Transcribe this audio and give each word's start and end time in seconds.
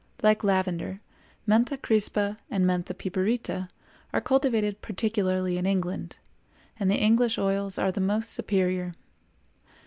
Like 0.23 0.43
lavender, 0.43 0.99
Mentha 1.47 1.77
crispa 1.77 2.37
and 2.49 2.67
M. 2.67 2.81
piperita 2.83 3.69
are 4.11 4.19
cultivated 4.19 4.81
particularly 4.81 5.59
in 5.59 5.67
England, 5.67 6.17
and 6.79 6.89
the 6.89 6.95
English 6.97 7.37
oils 7.37 7.77
are 7.77 7.91
the 7.91 8.01
most 8.01 8.31
superior. 8.31 8.95